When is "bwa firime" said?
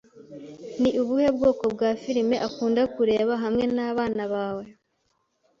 1.73-2.35